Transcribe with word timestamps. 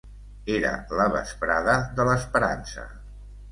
Era 0.53 0.71
la 1.01 1.05
vesprada 1.17 1.77
de 2.01 2.09
l’esperança. 2.11 2.89